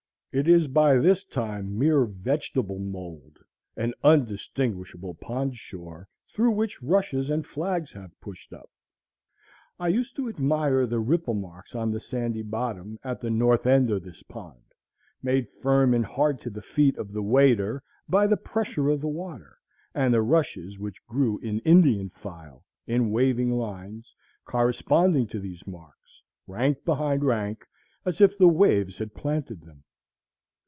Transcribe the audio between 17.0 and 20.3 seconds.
the wader by the pressure of the water, and the